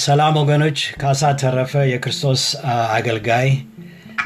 ሰላም 0.00 0.34
ወገኖች፣ 0.40 0.78
ካሳ 1.00 1.30
ተረፈ 1.40 1.72
የክርስቶስ 1.88 2.42
አገልጋይ 2.94 3.48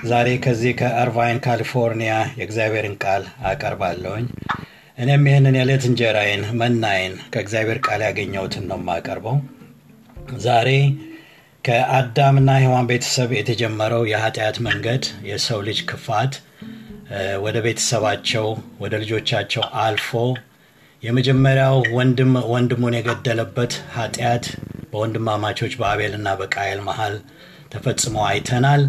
ዛሬ 0.04 0.28
ከዚህ 0.44 0.72
ከእርቫይን 0.80 1.38
ካሊፎርኒያ 1.44 2.14
የእግዚአብሔርን 2.38 2.96
ቃል 3.04 3.22
አቀርባለሁኝ። 3.50 4.26
እኔም 4.98 5.24
ይህንን 5.28 5.56
የዕለት 5.58 5.84
እንጀራዬን 5.88 6.42
መናዬን 6.60 7.14
ከእግዚአብሔር 7.32 7.78
ቃል 7.86 8.02
ያገኘሁትን 8.06 8.66
ነው 8.70 8.78
የማቀርበው። 8.80 9.36
ዛሬ 10.44 10.68
ከአዳምና 11.64 12.50
ሔዋን 12.62 12.90
ቤተሰብ 12.90 13.32
የተጀመረው 13.38 14.04
የኃጢአት 14.10 14.58
መንገድ 14.68 15.02
የሰው 15.30 15.60
ልጅ 15.68 15.80
ክፋት 15.90 16.34
ወደ 17.44 17.56
ቤተሰባቸው 17.66 18.46
ወደ 18.80 18.94
ልጆቻቸው 19.02 19.64
አልፎ 19.82 20.10
የመጀመሪያው 21.02 21.76
ወንድም 21.96 22.32
ወንድሙን 22.52 22.96
የገደለበት 22.98 23.72
ኃጢአት 23.96 24.44
በወንድማማቾች 24.94 25.72
በአቤልና 25.80 26.28
በቃየል 26.40 26.82
መሃል 26.88 27.16
ተፈጽሞ 27.72 28.16
አይተናል። 28.28 28.82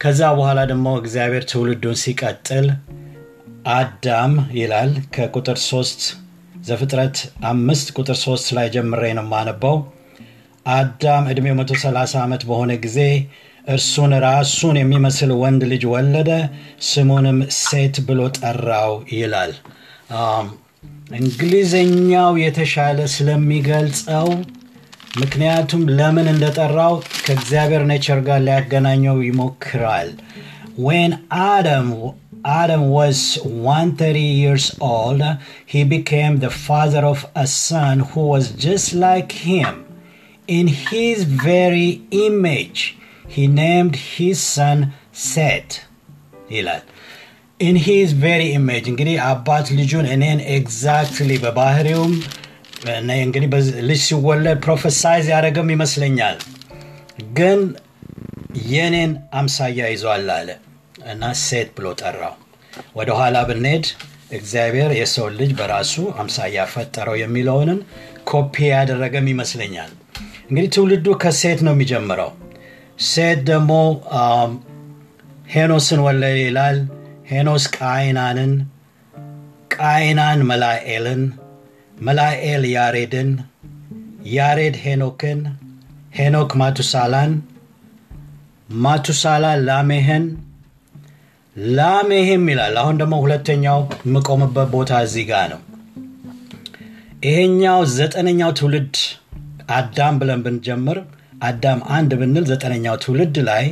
ከዛ 0.00 0.20
በኋላ 0.36 0.60
ደግሞ 0.70 0.88
እግዚአብሔር 1.00 1.44
ትውልዱን 1.50 1.98
ሲቀጥል 2.00 2.66
አዳም 3.72 4.32
ይላል 4.56 4.92
ከቁጥር 5.14 5.58
ሶስት 5.68 6.00
ዘፍጥረት 6.66 7.16
አምስት 7.50 7.88
ቁጥር 7.98 8.16
ሶስት 8.24 8.48
ላይ 8.56 8.66
ጀምሬ 8.74 9.04
ነው 9.18 9.24
የማነበው። 9.26 9.76
አዳም 10.66 11.24
ዕድሜው 11.30 11.54
130 11.60 12.18
ዓመት 12.22 12.42
በሆነ 12.48 12.72
ጊዜ 12.84 12.98
እርሱን 13.66 14.12
ራሱን 14.24 14.76
የሚመስል 14.80 15.30
ወንድ 15.42 15.62
ልጅ 15.72 15.84
ወለደ፣ 15.92 16.30
ስሙንም 16.88 17.38
ሴት 17.58 17.96
ብሎ 18.08 18.20
ጠራው 18.38 18.92
ይላል። 19.14 19.52
እንግሊዘኛው 21.18 22.32
የተሻለ 22.42 22.98
ስለሚገልጸው 23.14 24.28
ምክንያቱም 25.21 25.83
ለምን 25.99 26.27
እንደጠራው 26.33 26.95
ከእግዚአብሔር 27.25 27.83
ኔቸር 27.91 28.19
ጋር 28.27 28.39
ሊያገናኘው 28.47 29.19
ይሞክራል። 29.29 30.09
ዌን 30.87 31.13
አደም 31.47 31.89
Adam 32.55 32.89
was 32.89 33.37
130 33.43 34.19
years 34.19 34.65
old, 34.79 35.21
he 35.65 35.83
became 35.85 36.37
the 36.37 36.49
father 36.49 37.03
of 37.03 37.25
a 37.35 37.45
son 37.45 37.99
who 38.01 38.21
was 38.27 38.51
just 38.65 38.93
like 38.95 39.31
him. 39.31 39.85
In 40.49 40.67
his 40.67 41.23
very 41.23 42.01
image, 42.11 42.97
he 43.27 43.47
named 43.47 43.95
his 43.95 44.39
son 44.55 44.79
Seth. 45.25 45.73
ይላል 46.51 46.83
ኢን 47.59 47.77
ሂዝ 47.85 48.09
ቬሪ 48.23 48.43
ኢሜጅ 48.57 48.85
እንግዲህ 48.91 49.15
አባት 49.29 49.67
ልጁን 49.77 50.05
እኔን 50.13 50.39
ኤግዛክትሊ 50.55 51.31
በባህሪውም 51.43 52.13
እንግዲህ 52.82 53.48
ልጅ 53.88 54.00
ሲወለድ 54.06 54.58
prophesize 54.64 55.26
ያደረገም 55.32 55.68
ይመስለኛል። 55.74 56.38
ግን 57.36 57.60
የኔን 58.70 59.10
አምሳያ 59.40 59.90
ይዟል 59.92 60.28
አለ 60.36 60.48
እና 61.12 61.30
ሴት 61.42 61.68
ብሎ 61.76 61.86
ጠራው። 62.00 62.34
ወደ 62.98 63.10
ኋላ 63.18 63.36
ብንሄድ 63.48 63.86
እግዚአብሔር 64.32 64.90
የሰውን 64.98 65.34
ልጅ 65.40 65.50
በራሱ 65.58 65.94
አምሳያ 66.22 66.64
ፈጠረው 66.74 67.16
የሚለውንን 67.20 67.78
ኮፒ 68.30 68.54
ያደረገም 68.70 69.26
ይመስለኛል። 69.32 69.90
እንግዲህ 70.48 70.70
ትውልዱ 70.76 71.06
ከሴት 71.22 71.60
ነው 71.66 71.74
የሚጀምረው። 71.74 72.30
ሴት 73.06 73.40
ደግሞ 73.50 73.72
ሄኖስን 75.52 76.00
ወለደ 76.06 76.36
ይላል። 76.42 76.78
ሄኖስ 77.30 77.64
ቃይናንን 77.76 78.52
ቃይናን 79.74 80.40
መላኤልን 80.50 81.22
መላኤል 82.02 82.62
ያሬድን 82.72 83.30
ያሬድ 84.32 84.76
ሄኖክን 84.84 85.40
ሄኖክ 86.16 86.50
ማቱሳላን 86.60 87.32
ማቱሳላ 88.78 89.46
ላሜህን 89.68 90.24
ላሜህም 91.74 92.44
ይላል። 92.52 92.76
አሁን 92.82 92.98
ደግሞ 93.00 93.14
ሁለተኛው 93.24 93.78
የምቆምበት 94.06 94.68
ቦታ 94.74 95.00
እዚህ 95.06 95.24
ጋር 95.30 95.46
ነው። 95.52 95.60
ይሄኛው 97.26 97.80
ዘጠነኛው 97.96 98.52
ትውልድ 98.58 98.94
አዳም 99.72 100.14
ብለን 100.20 100.40
ብንጀምር 100.46 100.98
አዳም 101.42 101.80
አንድ 101.96 102.10
ብንል 102.20 102.44
ዘጠነኛው 102.50 102.96
ትውልድ 103.02 103.36
ላይ 103.48 103.64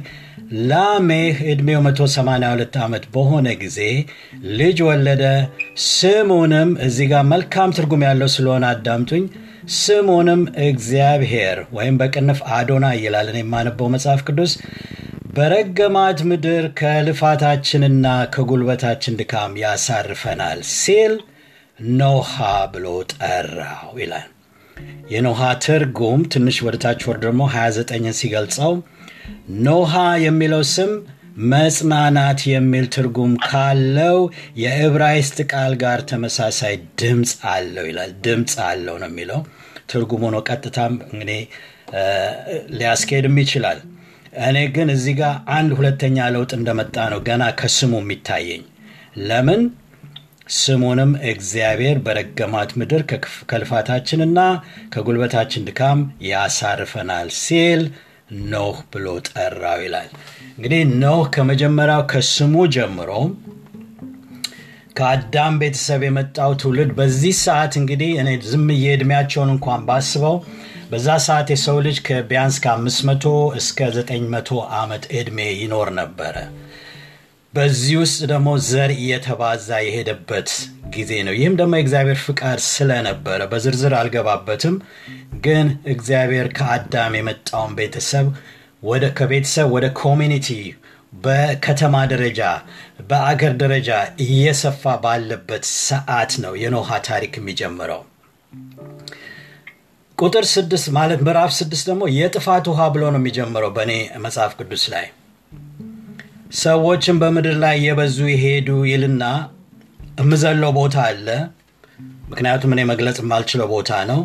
ላሜህ 0.70 1.36
ዕድሜው 1.50 1.80
182 1.84 2.78
ዓመት 2.84 3.04
በሆነ 3.14 3.48
ጊዜ 3.60 3.78
ልጅ 4.58 4.78
ወለደ። 4.88 5.24
ስሙንም 5.88 6.70
እዚህ 6.86 7.08
ጋር 7.12 7.22
መልካም 7.32 7.74
ትርጉም 7.76 8.04
ያለው 8.06 8.30
ስለሆነ 8.36 8.64
አዳምጡኝ። 8.72 9.24
ስሙንም 9.78 10.42
እግዚአብሔር 10.66 11.58
ወይም 11.76 11.98
በቅንፍ 12.00 12.40
አዶና 12.56 12.86
ይላል። 12.98 13.30
የማነበው 13.36 13.92
መጽሐፍ 13.94 14.22
ቅዱስ 14.28 14.54
በረገማት 15.34 16.20
ምድር 16.28 16.64
ከልፋታችንና 16.80 18.06
ከጉልበታችን 18.34 19.18
ድካም 19.20 19.52
ያሳርፈናል 19.62 20.60
ሲል 20.74 21.14
ኖሃ 21.98 22.34
ብሎ 22.72 22.86
ጠራው 23.14 23.92
ይላል 24.00 24.28
የኖሃ 25.12 25.40
ትርጉም 25.64 26.20
ትንሽ 26.32 26.58
ወደታች 26.66 27.00
ወር 27.08 27.18
ደግሞ 27.24 27.42
29ን 27.54 28.16
ሲገልጸው 28.20 28.72
ኖሃ 29.64 29.92
የሚለው 30.24 30.62
ስም 30.74 30.92
መጽናናት 31.50 32.40
የሚል 32.50 32.86
ትርጉም 32.94 33.32
ካለው 33.46 34.18
የዕብራይስጥ 34.62 35.38
ቃል 35.52 35.72
ጋር 35.82 36.00
ተመሳሳይ 36.10 36.74
ድምፅ 37.00 37.32
አለው 37.52 37.84
ይላል። 37.90 38.10
ድምፅ 38.24 38.54
አለው 38.68 38.96
ነው 39.02 39.08
የሚለው። 39.10 39.40
ትርጉሙ 39.92 40.22
ነው 40.34 40.42
ቀጥታም 40.48 40.94
እንግዲህ 41.08 41.40
ሊያስኬድም 42.74 43.36
ይችላል። 43.42 43.78
እኔ 44.46 44.58
ግን 44.74 44.88
እዚህ 44.94 45.14
ጋር 45.20 45.34
አንድ 45.54 45.70
ሁለተኛ 45.78 46.26
ለውጥ 46.34 46.50
እንደመጣ 46.58 46.96
ነው 47.12 47.20
ገና 47.28 47.44
ከስሙ 47.60 47.92
የሚታየኝ። 48.02 48.62
ለምን 49.28 49.62
ስሙንም 50.50 51.10
እግዚአብሔር 51.30 51.96
በረገማት 52.06 52.70
ምድር 52.80 53.02
ከልፋታችንና 53.50 54.38
ከጉልበታችን 54.94 55.66
ድካም 55.68 56.00
ያሳርፈናል 56.30 57.28
ሲል 57.40 57.82
ኖህ 58.50 58.78
ብሎ 58.92 59.06
ጠራው 59.28 59.78
ይላል። 59.84 60.08
እንግዲህ 60.52 60.82
ኖህ 61.02 61.22
ከመጀመሪያው 61.34 62.02
ከስሙ 62.12 62.54
ጀምሮ 62.76 63.10
ከአዳም 64.96 65.54
ቤተሰብ 65.60 66.00
የመጣው 66.06 66.52
ትውልድ 66.60 66.90
በዚህ 66.96 67.34
ሰዓት 67.42 67.74
እንግዲህ 67.80 68.10
እኔ 68.22 68.30
ዝም 68.48 68.66
የዕድሜያቸውን 68.78 69.52
እንኳን 69.54 69.84
ባስበው 69.88 70.36
በዛ 70.90 71.08
ሰዓት 71.26 71.48
የሰው 71.54 71.76
ልጅ 71.86 71.98
ቢያንስ 72.30 72.56
ከ500 72.64 73.30
እስከ 73.60 73.88
900 73.98 74.50
ዓመት 74.80 75.04
ዕድሜ 75.18 75.38
ይኖር 75.60 75.90
ነበረ 76.00 76.36
በዚህ 77.54 77.94
ውስጥ 78.00 78.20
ደግሞ 78.30 78.48
ዘር 78.66 78.90
እየተባዛ 78.96 79.68
የሄደበት 79.84 80.50
ጊዜ 80.94 81.10
ነው። 81.26 81.34
ይህም 81.36 81.54
ደግሞ 81.60 81.72
የእግዚአብሔር 81.76 82.18
ፍቃድ 82.24 82.60
ስለነበረ 82.68 83.40
በዝርዝር 83.50 83.94
አልገባበትም። 84.00 84.76
ግን 85.46 85.66
እግዚአብሔር 85.92 86.48
ከአዳም 86.58 87.16
የመጣውን 87.18 87.72
ቤተሰብ 87.78 88.26
ወደ 88.82 89.04
ከቤተሰብ 89.18 89.68
ወደ 89.76 89.86
community 90.00 90.48
በከተማ 91.22 91.96
ደረጃ 92.12 92.40
በአገር 93.08 93.52
ደረጃ 93.62 93.90
እየሰፋ 94.24 94.92
ባለበት 95.04 95.64
ሰዓት 95.80 96.34
ነው 96.44 96.54
የኖሃ 96.62 96.98
ታሪክ 97.08 97.34
የሚጀምረው። 97.38 98.02
ቁጥር 100.18 100.44
ስድስት 100.52 100.88
ማለት 100.96 101.20
ምዕራፍ 101.26 101.52
ስድስት 101.58 101.84
ደግሞ 101.90 102.04
የጥፋት 102.14 102.66
ውሃ 102.72 102.86
ብሎ 102.94 103.04
ነው 103.12 103.20
የሚጀምረው 103.20 103.72
በእኔ 103.76 103.92
መጽሐፍ 104.24 104.52
ቅዱስ 104.58 104.84
ላይ 104.94 105.06
ሰዎችን 106.58 107.16
በምድር 107.20 107.56
ላይ 107.62 107.76
የበዙ 107.84 108.18
ይሄዱ 108.30 108.68
ይልና 108.90 109.24
የምዘለው 110.18 110.72
ቦታ 110.78 110.96
አለ። 111.08 111.26
ምክንያቱም 112.30 112.72
እኔ 112.74 112.80
መግለጽ 112.90 113.18
የማልችለው 113.22 113.68
ቦታ 113.72 114.00
ነው። 114.10 114.20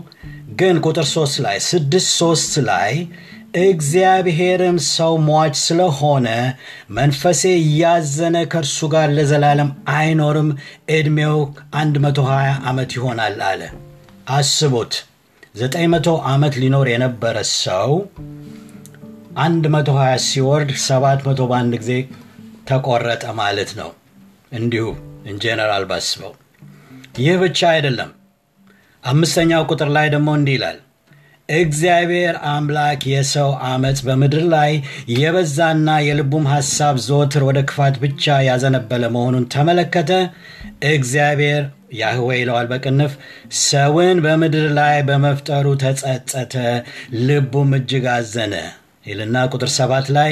ግን 0.60 0.76
ቁጥር 0.86 1.06
ሶስት 1.14 1.38
ላይ 1.46 1.58
ስድስት 1.68 2.10
ሶስት 2.20 2.54
ላይ 2.70 2.92
እግዚአብሔርም 3.64 4.78
ሰው 4.90 5.14
ሟች 5.28 5.56
ስለሆነ 5.66 6.28
መንፈሴ 6.98 7.44
እያዘነ 7.62 8.38
ከእርሱ 8.54 8.88
ጋር 8.94 9.08
ለዘላለም 9.18 9.70
አይኖርም 9.96 10.50
ዕድሜው 10.96 11.38
120 11.78 12.40
ዓመት 12.72 12.92
ይሆናል 12.98 13.38
አለ። 13.50 13.62
አስቡት 14.36 14.94
900 15.60 16.16
ዓመት 16.32 16.54
ሊኖር 16.62 16.88
የነበረ 16.94 17.38
ሰው 17.58 17.92
120 19.36 20.00
ሲወርድ 20.26 20.72
700 20.84 21.48
በአንድ 21.50 21.74
ጊዜ 21.82 21.94
ተቆረጠ 22.70 23.26
ማለት 23.40 23.72
ነው። 23.80 23.90
እንዲሁ 24.52 24.86
in 25.32 25.44
general 25.44 25.86
ባስበው 25.90 26.34
ይህ 27.20 27.36
ብቻ 27.44 27.60
አይደለም። 27.74 28.10
አምስተኛው 29.04 29.64
ቁጥር 29.72 29.90
ላይ 29.96 30.08
ደግሞ 30.14 30.30
እንዲህ 30.38 30.56
ይላል። 30.58 30.78
እግዚአብሔር 31.50 32.36
አምላክ 32.52 33.02
የሰው 33.12 33.50
አመፅ 33.68 34.00
በምድር 34.06 34.44
ላይ 34.54 34.72
የበዛና 35.16 35.90
የልቡም 36.06 36.46
ሐሳብ 36.54 36.96
ዘወትር 37.06 37.44
ወደ 37.50 37.60
ክፋት 37.70 37.98
ብቻ 38.04 38.38
ያዘነበለ 38.48 39.04
መሆኑን 39.16 39.46
ተመለከተ። 39.54 40.12
እግዚአብሔር 40.92 41.64
ያህዌ 41.96 42.30
ይለዋል 42.40 42.68
በቅንፍ 42.72 43.12
ሰውን 43.64 44.18
በምድር 44.26 44.66
ላይ 44.80 44.98
በመፍጠሩ 45.10 45.76
ተጸጸተ፣ 45.84 46.56
ልቡም 47.28 47.72
እጅግ 47.80 48.08
አዘነ 48.16 48.56
ይልና 49.06 49.44
ቁጥር 49.52 49.70
ሰባት 49.76 50.08
ላይ 50.16 50.32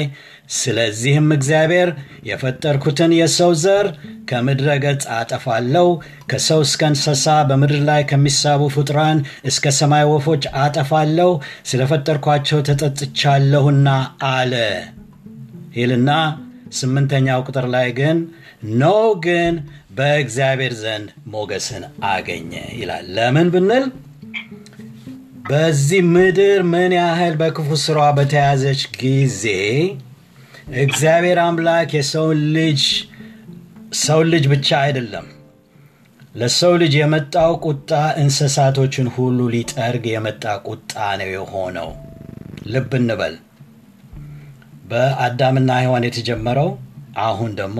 ስለዚህም 0.56 1.28
እግዚአብሔር 1.36 1.90
የፈጠርኩትን 2.28 3.12
የሰው 3.18 3.52
ዘር 3.62 3.86
ከምድረ 4.28 4.68
ገጽ 4.84 5.04
አጠፋለሁ፣ 5.16 5.86
ከሰው 6.30 6.60
እስከ 6.66 6.82
እንስሳ 6.90 7.26
በምድር 7.48 7.80
ላይ 7.88 8.02
ከሚሳቡ 8.10 8.62
ፍጡራን 8.76 9.18
እስከ 9.50 9.72
ሰማይ 9.78 10.04
ወፎች 10.12 10.44
አጠፋለሁ፣ 10.62 11.30
ስለፈጠርኳቸው 11.70 12.60
ተጸጽቻለሁና 12.68 13.88
አለ። 14.30 14.54
ይልና 15.76 16.10
ስምንተኛው 16.78 17.40
ቁጥር 17.46 17.66
ላይ 17.74 17.88
ግን 17.98 18.18
ኖህ 18.80 19.08
ግን 19.24 19.54
በእግዚአብሔር 19.96 20.74
ዘንድ 20.80 21.08
ሞገስን 21.32 21.82
አገኘ 22.08 22.50
ይላል። 22.78 23.06
ለምን 23.16 23.48
ብንል 23.54 23.84
በዚህ 25.44 26.00
ምድር 26.12 26.60
ምን 26.70 26.92
ያህል 26.96 27.34
በክፉ 27.40 27.68
ስሯ 27.82 27.98
በተያዘች 28.18 28.82
ጊዜ 28.96 29.42
እግዚአብሔር 30.80 31.38
አምላክ 31.42 31.90
የሰውን 31.96 32.38
ልጅ 32.54 32.82
ሰውን 34.00 34.28
ልጅ 34.32 34.44
ብቻ 34.52 34.68
አይደለም 34.84 35.26
ለሰው 36.34 36.72
ልጅ 36.82 36.94
የመጣው 37.00 37.52
ቁጣ 37.66 37.90
እንስሳቶችን 38.22 39.10
ሁሉ 39.16 39.48
ሊጠርግ 39.54 40.06
የመጣ 40.12 40.54
ቁጣ 40.68 40.92
ነው 41.20 41.28
የሆነው። 41.34 41.90
ልብ 42.66 42.90
እንበል። 43.00 43.34
በአዳምና 44.88 45.70
ሔዋን 45.82 46.06
የተጀመረው 46.08 46.70
አሁን 47.24 47.52
ደግሞ 47.60 47.78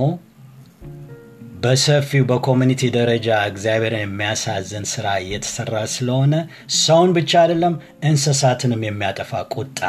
በሰፊው 1.55 2.25
በኮሚኒቲ 2.31 2.83
ደረጃ 2.97 3.29
እግዚአብሔርን 3.51 4.03
የሚያሳዝን 4.03 4.85
ስራ 4.93 5.07
እየተሰራ 5.23 5.75
ስለሆነ 5.93 6.35
ሰውን 6.81 7.11
ብቻ 7.17 7.33
አይደለም 7.43 7.75
እንስሳትንም 8.05 8.83
የሚያጠፋ 8.87 9.43
ቁጣ 9.55 9.81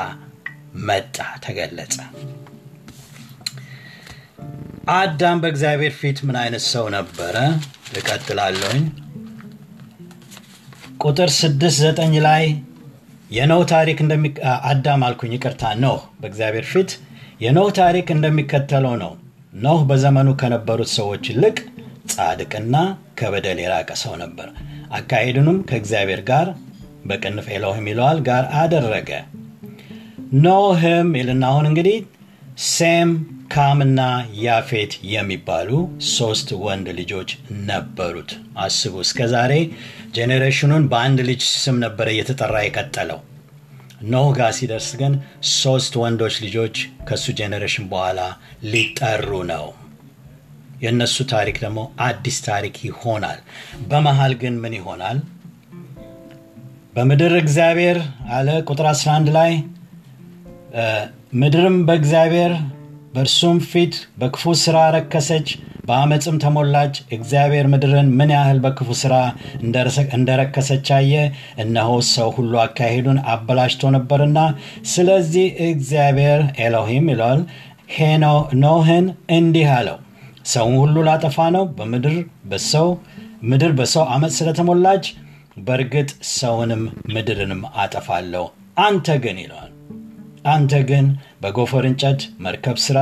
መጣ፣ 0.88 1.16
ተገለጸ። 1.46 1.96
አዳም 4.96 5.42
በእግዚአብሔር 5.44 5.94
ፊት 6.00 6.18
ምን 6.28 6.38
አይነት 6.42 6.64
ሰው 6.72 6.86
ነበረ? 6.96 7.36
እቀጥላለሁኝ። 7.98 8.84
ቁጥር 11.04 11.30
ስድስት 11.40 11.78
ዘጠኝ 11.84 12.16
ላይ 12.28 12.44
የኖህ 13.32 13.64
ታሪክ 13.72 14.00
አዳም 14.66 15.04
አልኩኝ፣ 15.08 15.32
ይቅርታ 15.36 15.74
ኖህ 15.82 16.02
በእግዚአብሔር 16.22 16.68
ፊት 16.72 16.92
የኖህ 17.42 17.70
ታሪክ 17.80 18.08
እንደሚከተለው 18.16 18.96
ነው። 19.04 19.14
ኖህ 19.56 19.82
በዘመኑ 19.90 20.30
ከነበሩት 20.40 20.90
ሰዎች 20.96 21.26
ይልቅ 21.32 21.58
ጻድቅና 22.12 22.76
ከበደል 23.20 23.60
የራቀ 23.62 23.92
ሰው 24.02 24.14
ነበር። 24.22 24.48
አካሄዱንም 24.92 25.58
ከእግዚአብሔር 25.70 26.22
ጋር 26.30 26.48
በቅንፍ 27.06 27.46
ኤሎሂም 27.56 27.88
ይለዋል 27.92 28.20
ጋር 28.28 28.44
አደረገ። 28.62 29.10
ኖህም 30.46 31.10
ይልና 31.20 31.46
አሁን 31.52 31.68
እንግዲህ 31.70 31.98
ሴም 32.70 33.10
ካምና 33.54 34.02
ያፌት 34.44 34.94
የሚባሉ 35.12 35.70
ሶስት 36.14 36.50
ወንድ 36.64 36.88
ልጆች 37.00 37.30
ነበሩት። 37.68 38.32
አስቡ፣ 38.58 38.96
እስከ 39.06 39.28
ዛሬ 39.34 39.54
generation 40.16 40.64
ኑን 40.64 40.84
በአንድ 40.92 41.22
ልጅ 41.30 41.42
ስም 41.56 41.78
ነበረ 41.86 42.10
እየተጠራ 42.14 42.56
የቀጠለው። 42.64 43.20
ኖህ 44.10 44.28
ጋር 44.38 44.52
ሲደርስ 44.58 44.90
ግን 45.02 45.14
ሶስት 45.54 45.94
ወንዶች 46.02 46.36
ልጆች 46.44 46.76
ከሱ 47.08 47.34
generation 47.38 47.86
በኋላ 47.90 48.20
ሊጠሩ 48.72 49.30
ነው። 49.52 49.66
የእነሱ 50.82 51.18
ታሪክ 51.32 51.58
ደግሞ 51.64 51.80
አዲስ 52.06 52.38
ታሪክ 52.46 52.76
ይሆናል። 52.86 53.40
በመሃል 53.88 54.34
ግን 54.42 54.56
ምን 54.64 54.74
ይሆናል? 54.80 55.20
በምድር 56.96 57.34
እግዚአብሔር 57.40 57.98
አለ 58.30 58.50
ቁጥር 58.70 58.88
11 58.92 59.32
ላይ 59.38 59.54
ምድርም 61.34 61.78
በእግዚአብሔር 61.88 62.54
በእርሱም 63.14 63.58
ፊት 63.70 63.94
በክፉ 64.18 64.54
ሥራ 64.64 64.78
ረከሰች፣ 64.96 65.48
በአመፅም 65.86 66.38
ተሞላች። 66.44 66.96
እግዚአብሔር 67.16 67.66
ምድርን 67.72 68.08
ምን 68.20 68.32
ያህል 68.36 68.60
በክፉ 68.64 68.90
ሥራ 69.02 69.16
እንደረከሰች 70.18 70.88
አየ። 70.96 71.14
እነሆ 71.64 71.90
ሰው 72.10 72.30
ሁሉ 72.38 72.54
አካሄዱን 72.64 73.20
አበላሽቶ 73.34 73.92
ነበርና፣ 73.96 74.40
ስለዚህ 74.94 75.48
እግዚአብሔር 75.68 76.42
ኤሎሂም 76.66 77.10
ይለዋል 77.14 77.42
ኖህን 78.62 79.06
እንዲህ 79.36 79.68
አለው፣ 79.74 79.98
ሰውን 80.54 80.76
ሁሉ 80.82 80.96
ላጠፋ 81.08 81.38
ነው። 81.56 81.64
በምድር 81.78 82.16
በሰው 82.46 82.88
ምድር 83.44 83.72
በሰው 83.80 84.04
አመፅ 84.14 84.34
ስለተሞላች 84.38 85.06
በእርግጥ 85.66 86.10
ሰውንም 86.34 86.82
ምድርንም 87.14 87.62
አጠፋለሁ። 87.78 88.46
አንተ 88.84 89.08
ግን 89.24 89.38
ይለዋል 89.44 89.72
አንተ 90.48 90.74
ግን 90.90 91.06
በጎፈር 91.42 91.84
እንጨት 91.90 92.22
መርከብ 92.40 92.78
ሥራ፣ 92.86 92.98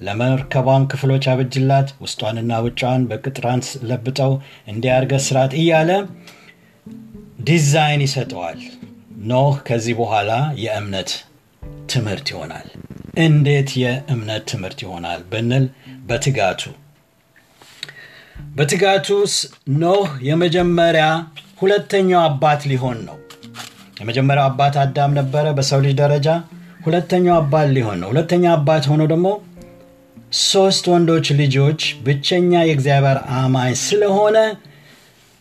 ለመርከቧም 0.00 0.82
ክፍሎች 0.90 1.24
አበጅላት፣ 1.32 1.88
ውስጧንና 2.02 2.52
ውጫዋን 2.64 3.02
በቅጥራን 3.10 3.60
ለብጠው 3.90 4.32
እንዲያርገ 4.72 5.12
ስርዓት 5.26 5.52
እያለ 5.60 5.90
ዲዛይን 7.48 8.02
ይሰጠዋል። 8.06 8.60
ኖህ 9.30 9.54
ከዚህ 9.68 9.94
በኋላ 10.00 10.30
የእምነት 10.62 11.10
ትምህርት 11.86 12.26
ይሆናል። 12.32 12.66
እንዴት 13.24 13.70
የእምነት 13.82 14.42
ትምህርት 14.52 14.78
ይሆናል 14.84 15.20
ብንል 15.30 15.64
በትጋቱ 16.08 16.62
በትጋቱ 18.56 19.06
ኖህ 19.80 20.10
የመጀመሪያ 20.28 21.06
ሁለተኛው 21.60 22.20
አባት 22.26 22.62
ሊሆን 22.70 22.98
ነው። 23.08 23.16
የመጀመሪያው 24.00 24.46
አባት 24.50 24.74
አዳም 24.82 25.12
ነበረ 25.18 25.52
በሰው 25.58 25.80
ልጅ 25.84 25.94
ደረጃ 26.00 26.28
ሁለተኛው 26.84 27.36
አባት 27.40 27.68
ሊሆን 27.76 27.98
ነው። 28.02 28.08
ሁለተኛ 28.12 28.44
አባት 28.56 28.84
ሆኖ 28.90 29.02
ደግሞ 29.12 29.28
ሶስት 30.32 30.84
ወንዶች 30.92 31.26
ልጆች 31.38 31.80
ብቸኛ 32.04 32.52
የእግዚአብሔር 32.64 33.18
አማኝ 33.36 33.74
ስለሆነ 33.82 34.38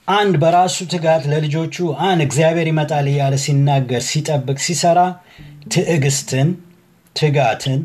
አንድ 0.07 0.33
በራሱ 0.41 0.77
ትጋት 0.91 1.23
ለልጆቹ 1.31 1.75
አንድ 2.07 2.21
እግዚአብሔር 2.25 2.67
ይመጣል 2.71 3.07
እያለ 3.11 3.35
ሲናገር፣ 3.43 4.01
ሲጠብቅ፣ 4.09 4.57
ሲሰራ 4.65 4.99
ትዕግስትን፣ 5.73 6.49
ትጋትን፣ 7.15 7.79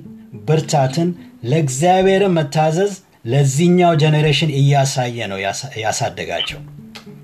ብርታትን 0.49 1.09
ለእግዚአብሔር 1.51 2.23
መታዘዝ 2.37 2.93
ለዚህኛው 3.27 3.93
ጀኔሬሽን 4.03 4.51
እያሳየ 4.59 5.27
ነው 5.33 5.39
ያሳደጋቸው። 5.85 6.61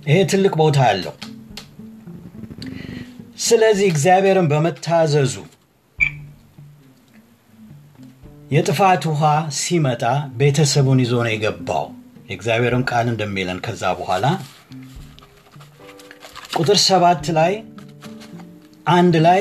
ይሄ 0.09 0.17
ትልቅ 0.33 0.55
ቦታ 0.61 0.79
አለው። 0.91 1.15
ስለዚህ 3.41 3.87
እግዚአብሔርን 3.93 4.49
በመታዘዙ 4.53 5.35
የጥፋት 8.51 9.05
ውሃ 9.11 9.23
ሲመጣ 9.59 10.03
ቤተሰቡን 10.41 10.99
ይዞ 11.03 11.13
ነው 11.25 11.33
የገባው። 11.33 11.87
የእግዚአብሔርን 12.29 12.85
ቃል 12.91 13.07
እንደሚለን 13.13 13.59
ከዛ 13.67 13.83
በኋላ 13.99 14.27
ቁጥር 16.57 16.79
ሰባት 16.85 17.25
ላይ 17.39 17.53
አንድ 18.93 19.15
ላይ 19.27 19.41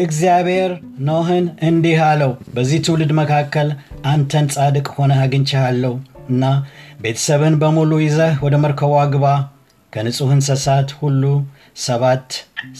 እግዚአብሔር 0.00 0.70
ኖህን 1.08 1.46
እንዲህ 1.68 1.98
አለው፣ 2.06 2.32
በዚህ 2.54 2.80
ትውልድ 2.86 3.12
መካከል 3.20 3.68
አንተን 4.06 4.46
ጻድቅ 4.54 4.86
ሆነህ 4.96 5.20
አግኝቼሃለሁ 5.24 5.92
እና 6.30 6.44
ቤተሰብን 7.00 7.54
በሙሉ 7.62 7.92
ይዘህ 8.02 8.34
ወደ 8.44 8.56
መርከቧ 8.64 8.94
ግባ። 9.14 9.26
ከንጹሕ 9.92 10.30
እንስሳት 10.36 10.90
ሁሉ 11.00 11.24
ሰባት 11.84 12.30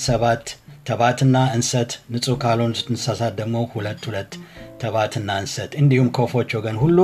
ሰባት 0.04 0.46
ተባትና 0.86 1.36
እንሰት፣ 1.56 1.92
ንጹሕ 2.12 2.36
ካልሆኑት 2.42 2.80
እንስሳት 2.90 3.34
ደግሞ 3.38 3.56
ሁለት 3.72 4.02
ሁለት 4.08 4.32
ተባትና 4.84 5.30
እንሰት፣ 5.42 5.72
እንዲሁም 5.80 6.08
ከወፎች 6.16 6.50
ወገን 6.58 6.78
ሁሉ 6.82 6.98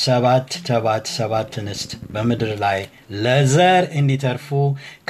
ሰባት 0.00 0.50
ተባት 0.68 1.06
ሰባት 1.14 1.52
እንስት 1.60 1.90
በምድር 2.12 2.52
ላይ 2.62 2.78
ለዘር 3.24 3.84
እንዲተርፉ 3.98 4.48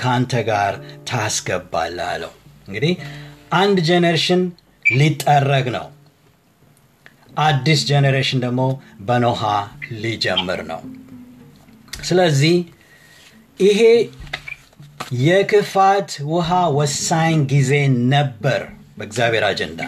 ከአንተ 0.00 0.42
ጋር 0.48 0.74
ታስገባለህ 1.10 2.08
አለው። 2.10 2.32
እንግዲህ 2.68 2.92
አንድ 3.54 3.78
generation 3.88 4.42
ሊጠረግ 4.94 5.66
ነው። 5.76 5.86
አዲስ 7.42 7.80
generation 7.88 8.40
ደግሞ 8.44 8.62
በኖሃ 9.06 9.40
ሊጀምር 10.02 10.60
ነው። 10.68 10.80
ስለዚህ 12.02 12.56
ይሄ 13.60 13.80
የጥፋት 15.24 16.10
ውሃ 16.30 16.50
ወሳኝ 16.78 17.36
ጊዜ 17.52 17.72
ነበር 18.12 18.60
በእግዚአብሔር 18.98 19.44
አጀንዳ። 19.48 19.80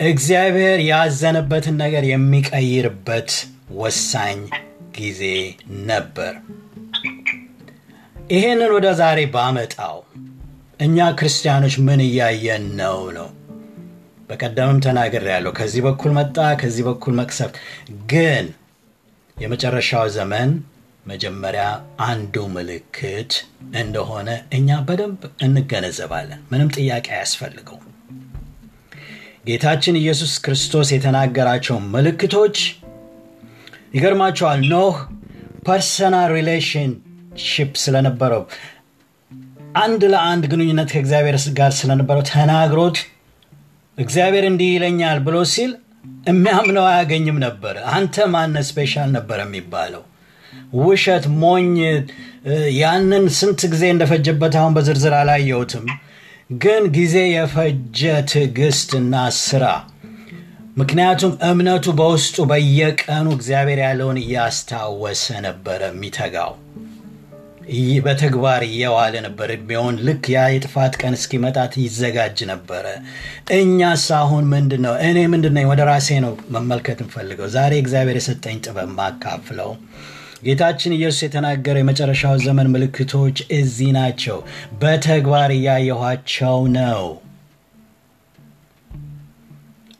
እግዚአብሔር 0.00 0.78
ያዘነበትን 0.86 1.74
ነገር 1.82 2.04
የሚቀይርበት 2.10 3.30
ወሳኝ 3.80 4.38
ጊዜ 4.96 5.22
ነበር። 5.88 6.32
ይሄንን 8.30 8.72
ወደ 8.76 8.88
ዛሬ 9.00 9.18
ባመጣው 9.34 9.96
እኛ 10.80 11.08
ክርስቲያኖች 11.18 11.76
ምን 11.86 12.00
እያየን 12.06 12.64
ነው 12.80 12.98
ነው 13.16 13.28
በቀደምም 14.30 14.80
ተናግር 14.80 15.26
ያለው 15.32 15.54
ከዚህ 15.58 15.84
በኩል 15.86 16.12
መጣ፣ 16.18 16.36
ከዚህ 16.60 16.82
በኩል 16.88 17.14
መቅሰፍት። 17.20 17.56
ግን 18.10 18.46
የመጨረሻው 19.36 20.08
ዘመን 20.16 20.50
መጀመሪያ 21.06 21.64
አንዱ 22.04 22.46
ምልክት 22.54 23.32
እንደሆነ 23.76 24.28
እኛ 24.52 24.80
በደንብ 24.88 25.22
እንገነዘባለን። 25.42 26.42
ምንም 26.52 26.74
ጥያቄ 26.76 27.06
አያስፈልገው። 27.16 27.78
ጌታችን 29.44 29.98
ኢየሱስ 30.00 30.32
ክርስቶስ 30.44 30.88
የተናገራቸው 30.94 31.76
ምልክቶች 31.92 32.56
ይገርማቸዋል። 33.94 34.60
ኖህ 34.72 34.96
personal 35.66 36.28
relationship 36.36 37.70
ስለነበረው 37.84 38.42
አንድ 39.80 40.02
ለአንድ 40.12 40.44
ግንኙነት 40.52 40.90
ከእግዚአብሔር 40.94 41.36
ጋር 41.58 41.72
ስለነበረው 41.78 42.22
ተናግሮት 42.30 42.98
እግዚአብሔር 43.98 44.44
እንዲህ 44.48 44.70
ይለኛል 44.74 45.18
ብሎ 45.26 45.38
ሲል 45.52 45.72
የሚያምነው 46.28 46.84
አያገኝም 46.90 47.38
ነበር። 47.44 47.74
አንተ 47.94 48.26
ማነ 48.32 48.62
special 48.68 49.10
ነበር 49.16 49.38
የሚባለው። 49.44 50.02
ውሸት፣ 50.80 51.24
ሞኝ፣ 51.42 51.68
ያንን 52.80 53.24
ስንት 53.38 53.60
ጊዜ 53.72 53.84
እንደፈጀበት 53.94 54.54
አሁን 54.60 54.74
በዝርዝር 54.76 55.14
አላየሁትም፣ 55.18 55.84
ግን 56.50 56.84
ጊዜ 56.94 57.16
የፈጀ 57.28 57.98
ትዕግስትና 58.30 59.14
ስራ። 59.40 59.64
ምክንያቱም 60.80 61.32
እምነቱ 61.48 61.92
በውስጡ 61.98 62.36
በየቀኑ 62.50 63.26
እግዚአብሔር 63.36 63.80
ያለውን 63.84 64.18
እያስታወሰ 64.22 65.24
ነበረ 65.46 65.80
የሚተጋው 65.90 66.52
በተግባር 68.04 68.62
እየዋለ 68.68 69.14
ነበር። 69.26 69.48
እድሜውን 69.54 69.96
ልክ 70.06 70.24
ያ 70.32 70.46
የጥፋት 70.52 70.94
ቀን 71.00 71.14
እስኪመጣት 71.18 71.72
ይዘጋጅ 71.82 72.38
ነበረ። 72.50 72.86
እኛስ 73.58 74.06
አሁን 74.18 74.44
ምንድን 74.54 74.82
ነው? 74.86 74.94
እኔ 75.08 75.18
ምንድን? 75.32 75.58
ወደ 75.70 75.82
ራሴ 75.90 76.18
ነው 76.24 76.32
መመልከት 76.56 76.98
እንፈልገው። 77.04 77.48
ዛሬ 77.56 77.74
እግዚአብሔር 77.82 78.18
የሰጠኝ 78.20 78.58
ጥበብ 78.66 78.90
ማካፍለው 78.98 79.70
ጌታችን 80.42 80.94
ኢየሱስ 80.96 81.22
የተናገረው 81.24 81.82
የመጨረሻው 81.82 82.36
ዘመን 82.44 82.70
ምልክቶች 82.74 83.38
እዚህ 83.56 83.90
ናቸው። 83.96 84.38
በተግባር 84.80 85.50
እያየኋቸው 85.56 86.56
ነው። 86.76 87.02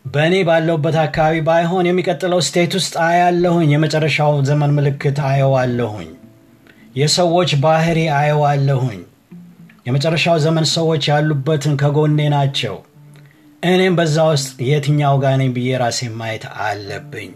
በእኔ 0.06 0.36
ባለሁበት 0.48 0.96
አካባቢ 1.02 1.42
ባይሆን 1.48 1.88
የሚቀጥለው 1.88 2.40
ስቴት 2.46 2.72
ውስጥ 2.78 2.94
አያለሁኝ። 3.06 3.68
የመጨረሻው 3.74 4.32
ዘመን 4.48 4.72
ምልክት 4.78 5.18
አየዋለሁኝ። 5.28 6.10
የሰዎች 6.96 7.50
ባህሪ 7.64 7.98
አየዋለሁኝ። 8.16 9.00
የመጨረሻው 9.86 10.38
ዘመን 10.44 10.66
ሰዎች 10.72 11.04
ያሉበትን 11.10 11.76
ከጎኔ 11.82 12.20
ናቸው። 12.34 12.74
እኔም 13.62 13.94
በዛ 13.98 14.16
ውስጥ 14.30 14.50
የትኛው 14.68 15.14
ነኝ 15.34 15.50
ብዬ 15.56 15.78
ራሴ 15.82 16.08
ማየት 16.18 16.44
አለብኝ። 16.64 17.30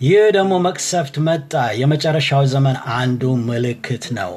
ይህ 0.00 0.24
ደግሞ 0.36 0.52
መቅሰፍት 0.64 1.14
መጣ። 1.26 1.52
የመጨረሻው 1.78 2.42
ዘመን 2.52 2.76
አንዱ 2.96 3.22
ምልክት 3.46 4.04
ነው። 4.18 4.32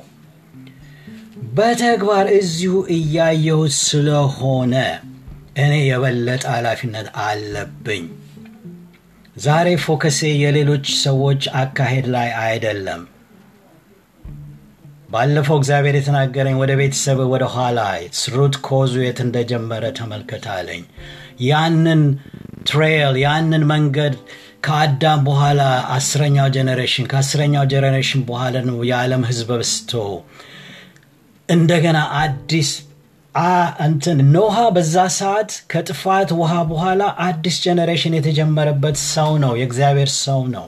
በተግባር 1.54 2.28
እዚሁ 2.38 2.74
እያየሁት 2.96 3.74
ስለሆነ 3.84 4.74
እኔ 5.58 5.74
የበለጠ 5.86 6.44
ኃላፊነት 6.54 7.08
አለብኝ። 7.24 8.04
ዛሬ 9.38 9.68
ፎከሴ 9.84 10.22
የሌሎች 10.42 10.88
ሰዎች 11.04 11.44
አካሄድ 11.62 12.08
ላይ 12.16 12.30
አይደለም። 12.44 13.02
ባለፈው 15.12 15.58
እግዚአብሔር 15.60 15.96
የተናገረኝ 15.98 16.56
ወደ 16.62 16.72
ቤተሰብ 16.80 17.20
ወደ 17.32 17.46
ኋላ 17.54 17.80
ሩት 18.36 18.56
ኮዙ 18.68 18.94
የት 19.04 19.20
እንደጀመረ 19.26 19.86
ተመልከት 19.98 20.46
ያንን 21.46 22.02
trail 22.70 23.16
ያንን 23.24 23.64
መንገድ 23.72 24.16
ከአዳም 24.64 25.22
በኋላ 25.28 25.62
አስረኛው 25.96 26.48
generation 26.56 27.06
ከአስረኛው 27.12 27.64
generation 27.72 28.22
በኋላ 28.28 28.58
ነው 28.68 28.78
የዓለም 28.90 29.24
ህዝብ 29.30 29.50
በዝቶ 29.54 29.92
እንደገና 31.50 32.00
አዲስ 32.20 32.70
እንትን 33.86 34.18
ኖሃ 34.34 34.56
በዛ 34.76 34.96
ሰዓት 35.18 35.52
ከጥፋት 35.72 36.30
ውሃ 36.40 36.54
በኋላ 36.72 37.04
አዲስ 37.26 37.58
generation 37.66 38.16
የተጀመረበት 38.18 38.98
ሰው 39.08 39.32
ነው፣ 39.44 39.54
የእግዚአብሔር 39.60 40.10
ሰው 40.20 40.42
ነው። 40.56 40.68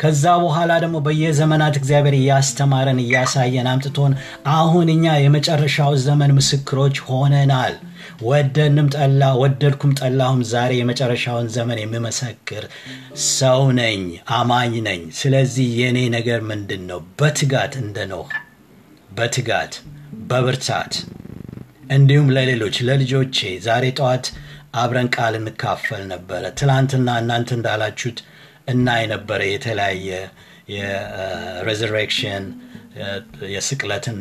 ከዛ 0.00 0.24
በኋላ 0.42 0.72
ደግሞ 0.82 0.96
በየዘመናት 1.06 1.74
እግዚአብሔር 1.80 2.14
እያስተማረን 2.18 3.00
እያሳየን 3.02 3.66
አምጥቶን 3.72 4.12
አሁን 4.54 4.88
እኛ 4.94 5.14
የመጨረሻው 5.22 5.92
ዘመን 6.04 6.30
ምስክሮች 6.38 6.98
ሆነናል። 7.08 7.74
ወደንም 8.26 8.88
ጠላ 8.96 9.22
ወደድኩም 9.42 9.92
ጠላሁም 10.00 10.40
ዛሬ 10.50 10.72
የመጨረሻውን 10.78 11.48
ዘመን 11.54 11.80
የምመሰክር 11.82 12.64
ሰው 13.30 13.62
ነኝ፣ 13.80 14.02
አማኝ 14.36 14.74
ነኝ። 14.86 15.02
ስለዚህ 15.20 15.68
የእኔ 15.80 15.98
ነገር 16.16 16.40
ምንድን 16.50 16.84
ነው? 16.90 17.00
በትጋት 17.18 17.74
እንደ 17.82 18.06
ኖህ 18.12 18.30
በትጋት 19.10 19.72
በብርታት 20.30 20.94
እንዲሁም 21.92 22.28
ለሌሎች 22.34 22.76
ለልጆቼ 22.88 23.38
ዛሬ 23.64 23.84
ጠዋት 23.98 24.26
አብረን 24.74 25.08
ቃል 25.14 25.34
እንካፈል 25.38 26.02
ነበረ። 26.12 26.42
ትላንትና 26.58 27.08
እናንተ 27.22 27.50
እንዳላችሁት 27.56 28.18
እናይ 28.68 29.02
ነበረ 29.12 29.40
የተለያየ 29.50 30.08
የሬዘሬክሽን 30.74 32.44
የስቅለትን 33.50 34.16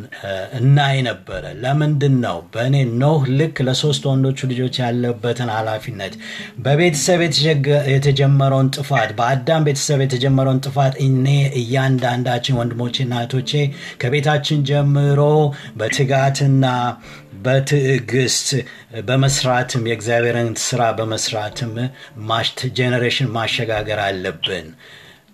እናይ 0.58 0.98
ነበረ። 1.08 1.44
ለምንድን 1.62 2.16
ነው 2.24 2.38
በእኔ 2.54 2.76
ኖህ 3.00 3.24
ልክ 3.40 3.58
ለሶስት 3.68 4.04
ወንዶቹ 4.10 4.48
ልጆች 4.52 4.76
ያለበትን 4.82 5.50
ኃላፊነት 5.56 6.14
በቤተሰብ 6.66 7.22
የተጀመረውን 7.94 8.70
ጥፋት 8.78 9.12
በአዳም 9.20 9.66
ቤተሰብ 9.68 10.02
የተጀመረውን 10.06 10.62
ጥፋት 10.68 10.96
እኔ 11.06 11.28
እያንዳንዳችን 11.62 12.60
ወንድሞቼና 12.60 13.14
እህቶቼ 13.22 13.54
ከቤታችን 14.04 14.64
ጀምሮ 14.70 15.22
በትጋትና 15.80 16.66
በትዕግስት 17.44 18.48
በመስራትም 19.08 19.84
የእግዚአብሔርን 19.90 20.50
ስራ 20.64 20.82
በመስራትም 20.98 21.74
ጄኔሬሽን 22.78 23.30
ማሸጋገር 23.36 24.02
አለብን። 24.06 24.68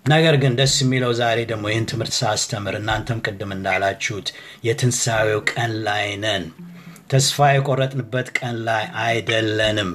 ነገር 0.06 0.36
ግን 0.42 0.56
ደስ 0.58 0.74
የሚለው 0.82 1.12
ዛሬ 1.20 1.40
ደግሞ 1.52 1.66
ይህን 1.70 1.86
ትምህርት 1.92 2.14
ሳስተምር 2.20 2.76
እናንተም 2.80 3.22
ቅድም 3.26 3.52
እንዳላችሁት 3.56 4.28
የትንሣኤው 4.68 5.40
ቀን 5.52 5.72
ላይ 5.88 6.06
ነን። 6.24 6.44
ተስፋ 7.12 7.48
የቆረጥንበት 7.52 8.28
ቀን 8.38 8.56
ላይ 8.68 8.84
አይደለንም። 9.06 9.90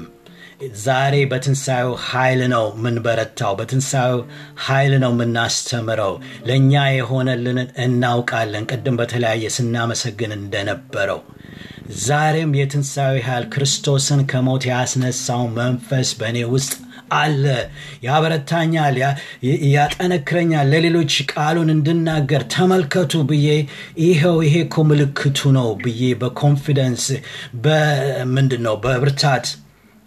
ዛሬ 0.80 1.14
በትንሣኤው 1.30 1.92
ኃይል 2.08 2.40
ነው 2.54 2.64
የምንበረታው። 2.72 3.52
በትንሣኤው 3.60 4.18
ኃይል 4.66 4.92
ነው 5.04 5.12
የምናስተምረው። 5.14 6.12
ለእኛ 6.48 6.82
የሆነልንን 6.92 7.70
እናውቃለን። 7.84 8.68
ቅድም 8.72 8.98
በተለያየ 9.00 9.54
ስናመሰግን 9.56 10.32
እንደነበረው 10.40 11.20
ዛሬም 12.04 12.52
የትንሣኤ 12.58 13.16
ኃይል 13.26 13.44
ክርስቶስን 13.54 14.20
ከሞት 14.30 14.64
ያስነሳው 14.70 15.42
መንፈስ 15.56 16.10
በእኔ 16.18 16.38
ውስጥ 16.52 16.72
አለ። 17.18 17.44
ያበረታኛል፣ 18.06 18.96
ያጠነክረኛል፣ 19.74 20.68
ለሌሎች 20.72 21.14
ቃሉን 21.32 21.70
እንድናገር 21.74 22.44
ተመልከቱ 22.54 23.22
ብዬ 23.30 23.48
ይኸው 24.04 24.38
ይሄ 24.46 24.54
እኮ 24.66 24.84
ምልክቱ 24.90 25.40
ነው 25.56 25.68
ብዬ 25.82 26.02
በኮንፊደንስ 26.20 27.06
በምንድን 27.64 28.62
ነው 28.66 28.76
በብርታት 28.84 29.46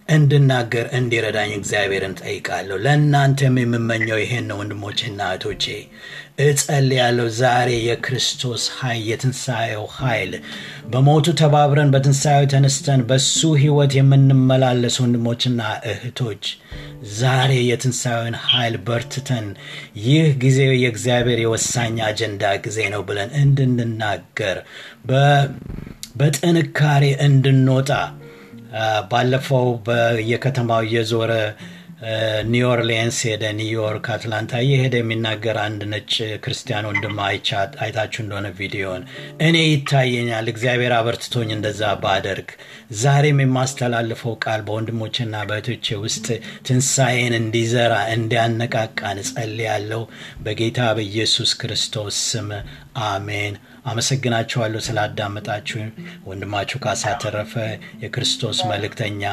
እንድናገር 0.10 0.86
እንዲረዳኝ 0.98 1.52
እግዚአብሔርን 1.56 2.16
ጠይቃለሁ። 2.22 2.78
ለእናንተም 2.84 3.56
የምመኘው 3.62 4.18
ይሄን 4.22 4.46
ነው 4.50 4.58
ወንድሞቼና 4.62 5.20
እህቶቼ፣ 5.30 5.66
እጸልያለሁ። 6.46 7.28
ዛሬ 7.40 7.70
የክርስቶስ 7.88 8.64
ኃይል 8.78 9.04
የትንሣኤው 9.10 9.84
ኃይል 9.98 10.32
በሞቱ 10.92 11.36
ተባብረን 11.42 11.94
በትንሣኤው 11.94 12.48
ተነስተን 12.54 13.04
በሱ 13.10 13.52
ህይወት 13.62 13.94
የምንመላለስ 13.98 14.98
ወንድሞችና 15.04 15.62
እህቶች 15.92 16.44
ዛሬ 17.18 17.54
የትንሣኤውን 17.70 18.36
ኃይል 18.48 18.76
በርትተን 18.88 19.48
ይህ 20.04 20.28
ጊዜ 20.44 20.60
የእግዚአብሔር 20.76 21.40
የወሳኝ 21.44 21.96
አጀንዳ 22.08 22.52
ጊዜ 22.66 22.80
ነው 22.94 23.04
ብለን 23.10 23.32
እንድንናገር 23.42 24.60
በጥንካሬ 26.16 27.06
እንድንወጣ 27.28 27.92
ባለፈው 29.12 29.68
በየከተማው 29.88 30.84
እየዞረ 30.88 31.32
ኒው 32.52 32.66
ኦርሊንስ 32.70 33.18
ሄደ፣ 33.28 33.44
ኒውዮርክ፣ 33.58 34.06
አትላንታ 34.14 34.54
እየሄደ 34.64 34.96
የሚናገር 35.00 35.58
አንድ 35.64 35.82
ነጭ 35.92 36.14
ክርስቲያን 36.44 36.88
ወንድም 36.90 37.16
አይታችሁ 37.82 38.20
እንደሆነ 38.24 38.48
ቪዲዮን 38.58 39.04
እኔ 39.48 39.58
ይታየኛል 39.66 40.48
እግዚአብሔር 40.54 40.94
አበርትቶኝ 40.98 41.50
እንደዛ 41.56 41.92
ባደርግ 42.04 42.50
ዛሬም 43.02 43.40
የማስተላልፈው 43.44 44.36
ቃል 44.44 44.62
በወንድሞችና 44.68 45.44
በእህቶቼ 45.50 45.96
ውስጥ 46.04 46.28
ትንሣኤን 46.68 47.36
እንዲዘራ 47.40 47.94
እንዲያነቃቃን 48.16 49.22
እጸልያለሁ። 49.24 50.02
በጌታ 50.44 50.90
በኢየሱስ 50.98 51.54
ክርስቶስ 51.62 52.18
ስም 52.28 52.50
አሜን። 53.08 53.56
አመሰግናችኋለሁ 53.86 54.82
ስላዳመጣችሁ። 54.82 55.80
ወንድማችሁ 56.26 56.80
ካሳ 56.80 57.14
ተረፈ 57.24 57.54
የክርስቶስ 58.04 58.60
መልእክተኛ 58.72 59.24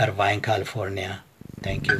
እርቫይን 0.00 0.40
ካሊፎርኒያ። 0.40 1.10
Thank 1.64 1.86
you 1.90 1.98